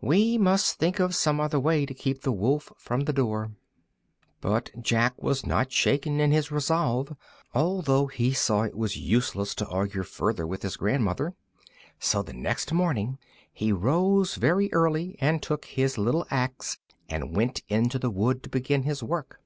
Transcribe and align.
We 0.00 0.38
must 0.38 0.80
think 0.80 0.98
of 0.98 1.14
some 1.14 1.38
other 1.38 1.60
way 1.60 1.86
to 1.86 1.94
keep 1.94 2.22
the 2.22 2.32
wolf 2.32 2.72
from 2.76 3.02
the 3.02 3.12
door." 3.12 3.52
But 4.40 4.72
Jack 4.82 5.14
was 5.22 5.46
not 5.46 5.70
shaken 5.70 6.18
in 6.18 6.32
his 6.32 6.50
resolve, 6.50 7.14
although 7.54 8.08
he 8.08 8.32
saw 8.32 8.62
it 8.62 8.74
was 8.76 8.96
useless 8.96 9.54
to 9.54 9.68
argue 9.68 10.02
further 10.02 10.48
with 10.48 10.62
his 10.62 10.76
grandmother. 10.76 11.36
So 12.00 12.22
the 12.22 12.32
next 12.32 12.72
morning 12.72 13.18
he 13.52 13.70
rose 13.70 14.34
very 14.34 14.68
early 14.72 15.16
and 15.20 15.40
took 15.40 15.64
his 15.64 15.96
little 15.96 16.26
axe 16.28 16.78
and 17.08 17.36
went 17.36 17.62
into 17.68 18.00
the 18.00 18.10
wood 18.10 18.42
to 18.42 18.48
begin 18.48 18.82
his 18.82 19.00
work. 19.04 19.40